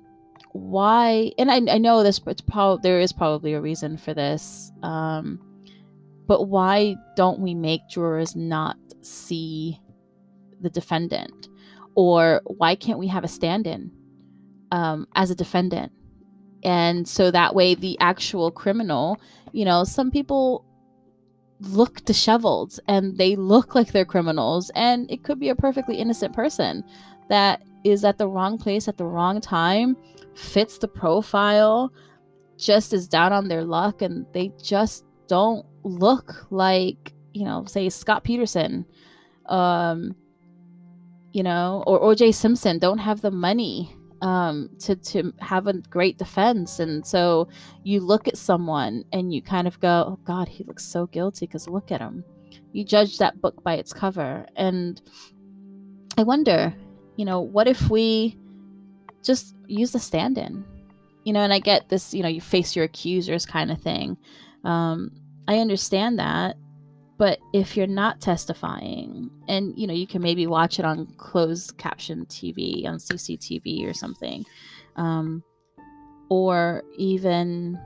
why? 0.51 1.31
And 1.37 1.51
I, 1.51 1.55
I 1.73 1.77
know 1.77 2.03
this, 2.03 2.19
but 2.19 2.41
probably 2.47 2.81
there 2.89 2.99
is 2.99 3.13
probably 3.13 3.53
a 3.53 3.61
reason 3.61 3.97
for 3.97 4.13
this. 4.13 4.71
Um, 4.83 5.39
but 6.29 6.47
why 6.47 6.95
don't 7.17 7.39
we 7.39 7.53
make 7.53 7.81
jurors 7.89 8.37
not 8.37 8.77
see 9.01 9.81
the 10.61 10.69
defendant? 10.69 11.49
Or 11.95 12.41
why 12.45 12.75
can't 12.75 12.99
we 12.99 13.07
have 13.07 13.25
a 13.25 13.27
stand 13.27 13.67
in? 13.67 13.91
um, 14.71 15.07
as 15.15 15.31
a 15.31 15.35
defendant. 15.35 15.91
And 16.63 17.07
so 17.07 17.31
that 17.31 17.55
way, 17.55 17.75
the 17.75 17.97
actual 17.99 18.51
criminal, 18.51 19.19
you 19.53 19.65
know, 19.65 19.83
some 19.83 20.11
people 20.11 20.65
look 21.61 22.03
disheveled 22.05 22.79
and 22.87 23.17
they 23.17 23.35
look 23.35 23.75
like 23.75 23.91
they're 23.91 24.05
criminals, 24.05 24.71
and 24.75 25.09
it 25.09 25.23
could 25.23 25.39
be 25.39 25.49
a 25.49 25.55
perfectly 25.55 25.95
innocent 25.95 26.33
person 26.33 26.83
that 27.29 27.61
is 27.83 28.03
at 28.03 28.17
the 28.17 28.27
wrong 28.27 28.57
place 28.57 28.87
at 28.87 28.97
the 28.97 29.05
wrong 29.05 29.39
time, 29.39 29.95
fits 30.35 30.77
the 30.77 30.87
profile, 30.87 31.93
just 32.57 32.93
is 32.93 33.07
down 33.07 33.31
on 33.31 33.47
their 33.47 33.63
luck, 33.63 34.01
and 34.01 34.25
they 34.33 34.51
just 34.61 35.05
don't 35.27 35.65
look 35.83 36.47
like, 36.49 37.13
you 37.33 37.45
know, 37.45 37.65
say 37.65 37.89
Scott 37.89 38.23
Peterson, 38.23 38.85
um, 39.47 40.15
you 41.31 41.43
know, 41.43 41.83
or 41.85 41.99
OJ 42.01 42.33
Simpson 42.33 42.79
don't 42.79 42.97
have 42.97 43.21
the 43.21 43.31
money 43.31 43.95
um, 44.21 44.69
to 44.79 44.95
to 44.95 45.33
have 45.39 45.67
a 45.67 45.73
great 45.73 46.17
defense. 46.17 46.79
And 46.79 47.05
so 47.05 47.47
you 47.83 47.99
look 47.99 48.27
at 48.27 48.37
someone 48.37 49.03
and 49.13 49.33
you 49.33 49.41
kind 49.41 49.67
of 49.67 49.79
go, 49.79 50.05
"Oh 50.07 50.19
God, 50.25 50.47
he 50.47 50.63
looks 50.63 50.85
so 50.85 51.07
guilty." 51.07 51.45
Because 51.45 51.67
look 51.67 51.91
at 51.91 52.01
him. 52.01 52.23
You 52.73 52.83
judge 52.83 53.17
that 53.17 53.41
book 53.41 53.63
by 53.63 53.75
its 53.75 53.93
cover, 53.93 54.45
and 54.55 55.01
I 56.17 56.23
wonder, 56.23 56.73
you 57.15 57.25
know, 57.25 57.41
what 57.41 57.67
if 57.67 57.89
we 57.89 58.37
just 59.23 59.55
use 59.67 59.91
the 59.91 59.99
stand-in? 59.99 60.65
You 61.23 61.33
know, 61.33 61.41
and 61.41 61.53
I 61.53 61.59
get 61.59 61.89
this, 61.89 62.13
you 62.13 62.23
know, 62.23 62.29
you 62.29 62.41
face 62.41 62.75
your 62.75 62.85
accusers 62.85 63.45
kind 63.45 63.71
of 63.71 63.81
thing. 63.81 64.17
Um, 64.63 65.11
I 65.49 65.57
understand 65.57 66.19
that, 66.19 66.57
but 67.17 67.39
if 67.53 67.75
you're 67.75 67.87
not 67.87 68.21
testifying, 68.21 69.31
and 69.47 69.73
you 69.75 69.87
know, 69.87 69.95
you 69.95 70.05
can 70.05 70.21
maybe 70.21 70.45
watch 70.45 70.77
it 70.77 70.85
on 70.85 71.07
closed 71.17 71.75
caption 71.79 72.27
TV, 72.27 72.85
on 72.85 72.99
CCTV 72.99 73.89
or 73.89 73.93
something, 73.95 74.45
um, 74.95 75.43
or 76.29 76.83
even 76.99 77.79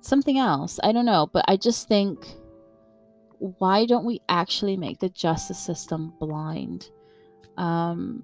something 0.00 0.38
else. 0.38 0.78
I 0.84 0.92
don't 0.92 1.06
know, 1.06 1.28
but 1.32 1.44
I 1.48 1.56
just 1.56 1.88
think 1.88 2.24
why 3.40 3.84
don't 3.84 4.06
we 4.06 4.20
actually 4.28 4.76
make 4.76 5.00
the 5.00 5.08
justice 5.08 5.58
system 5.58 6.14
blind? 6.20 6.88
Um, 7.58 8.22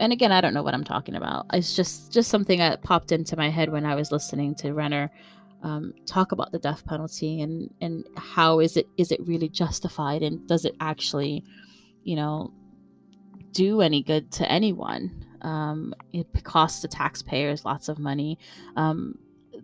and 0.00 0.12
again, 0.12 0.32
I 0.32 0.40
don't 0.40 0.54
know 0.54 0.64
what 0.64 0.74
I'm 0.74 0.82
talking 0.82 1.14
about. 1.14 1.46
It's 1.52 1.76
just 1.76 2.12
just 2.12 2.30
something 2.30 2.58
that 2.58 2.82
popped 2.82 3.12
into 3.12 3.36
my 3.36 3.48
head 3.48 3.70
when 3.70 3.86
I 3.86 3.94
was 3.94 4.10
listening 4.10 4.56
to 4.56 4.72
Renner 4.72 5.12
um, 5.66 5.92
talk 6.06 6.32
about 6.32 6.52
the 6.52 6.58
death 6.58 6.86
penalty 6.86 7.40
and 7.40 7.68
and 7.80 8.04
how 8.16 8.60
is 8.60 8.76
it 8.76 8.86
is 8.96 9.10
it 9.10 9.20
really 9.26 9.48
justified 9.48 10.22
and 10.22 10.46
does 10.46 10.64
it 10.64 10.76
actually 10.80 11.42
you 12.04 12.14
know 12.14 12.52
do 13.56 13.80
any 13.80 14.02
good 14.02 14.30
to 14.32 14.50
anyone? 14.52 15.24
Um, 15.40 15.94
it 16.12 16.26
costs 16.44 16.82
the 16.82 16.88
taxpayers 16.88 17.64
lots 17.64 17.88
of 17.88 17.98
money 17.98 18.38
um, 18.76 19.18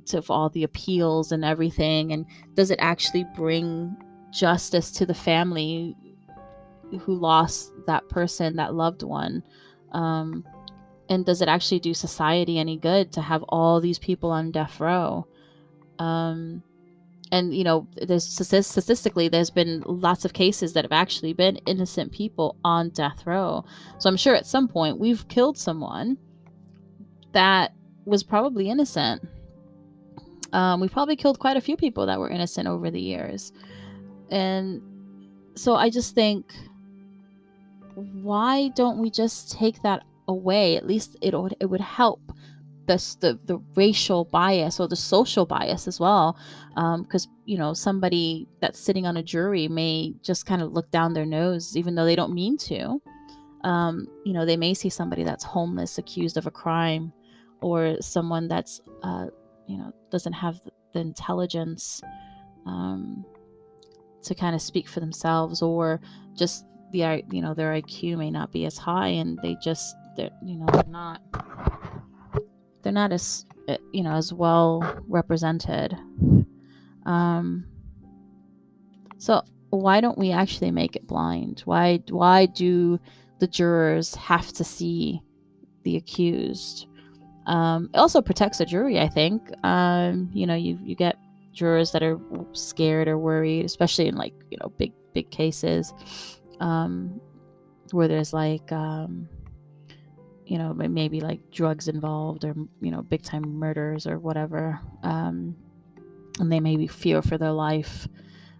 to 0.06 0.22
all 0.30 0.48
the 0.48 0.64
appeals 0.64 1.30
and 1.30 1.44
everything. 1.44 2.12
And 2.12 2.24
does 2.54 2.70
it 2.70 2.78
actually 2.80 3.26
bring 3.36 3.94
justice 4.32 4.90
to 4.92 5.04
the 5.04 5.14
family 5.14 5.94
who 7.00 7.14
lost 7.14 7.70
that 7.86 8.08
person 8.08 8.56
that 8.56 8.74
loved 8.74 9.02
one? 9.02 9.42
Um, 9.92 10.42
and 11.10 11.26
does 11.26 11.42
it 11.42 11.48
actually 11.48 11.80
do 11.80 11.92
society 11.92 12.58
any 12.58 12.78
good 12.78 13.12
to 13.12 13.20
have 13.20 13.42
all 13.50 13.78
these 13.78 13.98
people 13.98 14.30
on 14.30 14.52
death 14.52 14.80
row 14.80 15.26
um, 16.02 16.62
and 17.30 17.54
you 17.54 17.64
know, 17.64 17.86
there's 17.94 18.26
statistically 18.26 19.28
there's 19.28 19.50
been 19.50 19.82
lots 19.86 20.24
of 20.24 20.32
cases 20.32 20.72
that 20.72 20.84
have 20.84 20.92
actually 20.92 21.32
been 21.32 21.56
innocent 21.66 22.12
people 22.12 22.56
on 22.64 22.90
death 22.90 23.24
row. 23.24 23.64
So 23.98 24.10
I'm 24.10 24.16
sure 24.16 24.34
at 24.34 24.46
some 24.46 24.68
point 24.68 24.98
we've 24.98 25.26
killed 25.28 25.56
someone 25.56 26.18
that 27.32 27.72
was 28.04 28.22
probably 28.22 28.68
innocent. 28.68 29.26
Um, 30.52 30.80
we 30.80 30.88
probably 30.88 31.16
killed 31.16 31.38
quite 31.38 31.56
a 31.56 31.60
few 31.60 31.76
people 31.76 32.04
that 32.06 32.18
were 32.18 32.28
innocent 32.28 32.68
over 32.68 32.90
the 32.90 33.00
years. 33.00 33.52
And 34.30 34.82
so 35.54 35.74
I 35.76 35.88
just 35.88 36.14
think, 36.14 36.52
why 37.94 38.68
don't 38.74 38.98
we 38.98 39.10
just 39.10 39.52
take 39.52 39.80
that 39.82 40.02
away? 40.28 40.76
At 40.76 40.86
least 40.86 41.16
it 41.22 41.32
would, 41.34 41.56
it 41.60 41.66
would 41.66 41.80
help 41.80 42.20
the, 42.86 43.16
the, 43.20 43.38
the 43.44 43.58
racial 43.74 44.24
bias 44.24 44.80
or 44.80 44.88
the 44.88 44.96
social 44.96 45.46
bias 45.46 45.86
as 45.86 46.00
well. 46.00 46.36
Because, 46.74 47.26
um, 47.26 47.32
you 47.44 47.58
know, 47.58 47.74
somebody 47.74 48.48
that's 48.60 48.78
sitting 48.78 49.06
on 49.06 49.16
a 49.16 49.22
jury 49.22 49.68
may 49.68 50.14
just 50.22 50.46
kind 50.46 50.62
of 50.62 50.72
look 50.72 50.90
down 50.90 51.12
their 51.12 51.26
nose, 51.26 51.76
even 51.76 51.94
though 51.94 52.04
they 52.04 52.16
don't 52.16 52.34
mean 52.34 52.56
to. 52.58 53.00
Um, 53.64 54.08
you 54.24 54.32
know, 54.32 54.44
they 54.44 54.56
may 54.56 54.74
see 54.74 54.88
somebody 54.88 55.22
that's 55.22 55.44
homeless 55.44 55.98
accused 55.98 56.36
of 56.36 56.46
a 56.46 56.50
crime 56.50 57.12
or 57.62 57.96
someone 58.00 58.48
that's 58.48 58.80
uh, 59.02 59.26
you 59.66 59.78
know 59.78 59.92
doesn't 60.10 60.32
have 60.32 60.60
the 60.92 61.00
intelligence 61.00 62.02
um, 62.66 63.24
to 64.22 64.34
kind 64.34 64.54
of 64.54 64.60
speak 64.60 64.88
for 64.88 65.00
themselves 65.00 65.62
or 65.62 66.00
just 66.34 66.66
the 66.92 67.24
you 67.30 67.40
know 67.40 67.54
their 67.54 67.72
IQ 67.72 68.18
may 68.18 68.30
not 68.30 68.52
be 68.52 68.66
as 68.66 68.76
high 68.76 69.08
and 69.08 69.38
they 69.42 69.56
just 69.62 69.96
they're 70.16 70.30
you 70.44 70.56
know 70.56 70.66
they're 70.72 70.84
not 70.88 71.22
they're 72.82 72.92
not 72.92 73.12
as 73.12 73.46
eh, 73.68 73.76
you 73.92 74.02
know 74.02 74.14
as 74.14 74.32
well 74.32 74.82
represented. 75.08 75.96
Um 77.06 77.66
so 79.18 79.42
why 79.70 80.00
don't 80.00 80.18
we 80.18 80.32
actually 80.32 80.70
make 80.70 80.96
it 80.96 81.06
blind? 81.06 81.62
Why 81.64 82.00
why 82.10 82.46
do 82.46 83.00
the 83.38 83.46
jurors 83.46 84.14
have 84.16 84.52
to 84.54 84.64
see 84.64 85.22
the 85.84 85.96
accused? 85.96 86.86
Um, 87.46 87.90
it 87.92 87.98
also 87.98 88.20
protects 88.20 88.58
the 88.58 88.66
jury, 88.66 89.00
I 89.00 89.08
think. 89.08 89.42
Um, 89.64 90.30
you 90.32 90.46
know, 90.46 90.54
you 90.54 90.78
you 90.82 90.94
get 90.94 91.16
jurors 91.52 91.92
that 91.92 92.02
are 92.02 92.18
scared 92.52 93.08
or 93.08 93.18
worried, 93.18 93.64
especially 93.64 94.08
in 94.08 94.16
like 94.16 94.34
you 94.50 94.58
know 94.60 94.68
big 94.76 94.92
big 95.12 95.30
cases 95.30 95.92
um, 96.60 97.20
where 97.90 98.08
there's 98.08 98.32
like 98.32 98.70
um, 98.72 99.28
you 100.46 100.58
know 100.58 100.72
maybe 100.74 101.20
like 101.20 101.50
drugs 101.50 101.88
involved 101.88 102.44
or 102.44 102.54
you 102.80 102.90
know 102.90 103.02
big 103.02 103.22
time 103.22 103.42
murders 103.42 104.06
or 104.06 104.18
whatever, 104.18 104.80
um, 105.02 105.56
and 106.38 106.50
they 106.50 106.60
maybe 106.60 106.86
fear 106.86 107.22
for 107.22 107.38
their 107.38 107.52
life. 107.52 108.08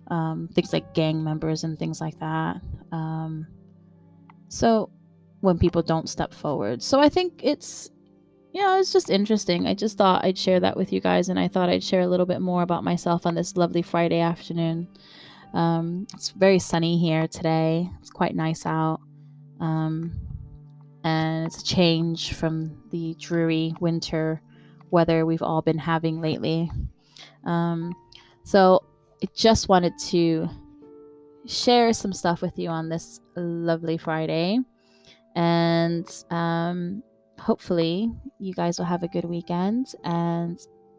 Um, 0.09 0.49
things 0.53 0.73
like 0.73 0.95
gang 0.95 1.23
members 1.23 1.65
and 1.65 1.79
things 1.79 2.01
like 2.01 2.19
that. 2.19 2.61
Um, 2.91 3.47
so 4.49 4.91
when 5.41 5.59
people 5.59 5.83
don't 5.83 6.09
step 6.09 6.35
forward, 6.35 6.83
so 6.83 7.01
I 7.01 7.09
think 7.09 7.41
it's 7.43 7.91
yeah, 8.53 8.79
it's 8.79 8.93
just 8.93 9.09
interesting. 9.09 9.67
I 9.67 9.75
just 9.75 9.97
thought 9.97 10.25
I'd 10.25 10.37
share 10.37 10.61
that 10.61 10.77
with 10.77 10.93
you 10.93 11.01
guys, 11.01 11.31
and 11.31 11.39
I 11.39 11.49
thought 11.49 11.71
I'd 11.71 11.83
share 11.83 12.03
a 12.03 12.07
little 12.07 12.27
bit 12.27 12.41
more 12.41 12.63
about 12.63 12.85
myself 12.85 13.25
on 13.25 13.35
this 13.35 13.57
lovely 13.57 13.81
Friday 13.81 14.21
afternoon. 14.21 14.89
Um, 15.55 16.07
it's 16.13 16.31
very 16.31 16.59
sunny 16.59 16.99
here 16.99 17.27
today. 17.27 17.91
It's 18.01 18.11
quite 18.11 18.35
nice 18.35 18.67
out. 18.67 19.01
Um, 19.59 20.13
and 21.05 21.47
it's 21.47 21.63
a 21.63 21.65
change 21.65 22.35
from 22.35 22.83
the 22.91 23.15
dreary 23.19 23.75
winter 23.81 24.41
weather 24.91 25.27
we've 25.27 25.43
all 25.43 25.63
been 25.63 25.79
having 25.79 26.21
lately. 26.21 26.71
Um, 27.45 27.95
so 28.45 28.85
I 29.23 29.29
just 29.35 29.69
wanted 29.69 29.95
to 30.09 30.49
share 31.47 31.93
some 31.93 32.13
stuff 32.13 32.43
with 32.43 32.59
you 32.59 32.69
on 32.69 32.89
this 32.89 33.21
lovely 33.37 33.99
Friday. 33.99 34.59
And 35.35 36.07
um, 36.31 37.03
hopefully 37.39 38.13
you 38.39 38.55
guys 38.55 38.79
will 38.79 38.87
have 38.87 39.03
a 39.03 39.09
good 39.09 39.25
weekend 39.25 39.87
and 40.05 40.59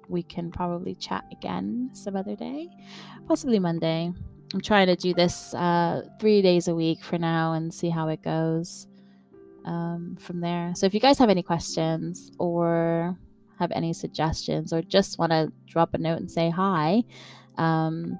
we 0.09 0.23
can 0.23 0.51
probably 0.51 0.95
chat 0.95 1.23
again 1.31 1.89
some 1.93 2.15
other 2.15 2.35
day, 2.35 2.69
possibly 3.27 3.59
Monday. 3.59 4.11
I'm 4.53 4.61
trying 4.61 4.87
to 4.87 4.95
do 4.95 5.13
this 5.13 5.53
uh, 5.53 6.03
three 6.19 6.41
days 6.41 6.67
a 6.67 6.75
week 6.75 7.03
for 7.03 7.17
now 7.17 7.53
and 7.53 7.73
see 7.73 7.89
how 7.89 8.09
it 8.09 8.21
goes 8.21 8.87
um, 9.65 10.17
from 10.19 10.39
there. 10.39 10.73
So 10.75 10.85
if 10.85 10.93
you 10.93 10.99
guys 10.99 11.17
have 11.19 11.29
any 11.29 11.43
questions 11.43 12.31
or 12.39 13.17
have 13.59 13.71
any 13.71 13.93
suggestions 13.93 14.73
or 14.73 14.81
just 14.81 15.19
want 15.19 15.31
to 15.31 15.51
drop 15.67 15.93
a 15.93 15.97
note 15.97 16.19
and 16.19 16.29
say 16.29 16.49
hi, 16.49 17.03
um, 17.57 18.17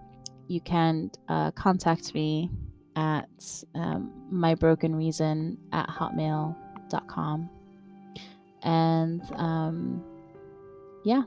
you 0.48 0.62
can 0.62 1.12
uh, 1.30 1.52
contact 1.52 2.14
me 2.14 2.50
at 2.96 3.64
um, 3.76 4.12
mybrokenreason 4.32 5.58
at 5.72 5.90
hotmail.com 5.90 7.50
and 8.64 9.22
um, 9.36 10.04
yeah. 11.04 11.24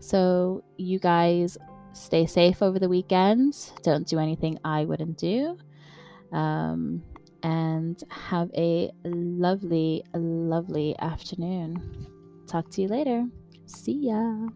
So 0.00 0.62
you 0.76 0.98
guys 0.98 1.58
stay 1.92 2.26
safe 2.26 2.62
over 2.62 2.78
the 2.78 2.88
weekend. 2.88 3.54
Don't 3.82 4.06
do 4.06 4.18
anything 4.18 4.58
i 4.64 4.84
wouldn't 4.84 5.18
do. 5.18 5.56
Um, 6.32 7.02
and 7.46 8.02
have 8.10 8.50
a 8.56 8.90
lovely 9.04 10.02
lovely 10.12 10.98
afternoon. 10.98 11.80
Talk 12.48 12.68
to 12.72 12.82
you 12.82 12.88
later. 12.88 13.24
See 13.66 14.08
ya 14.08 14.48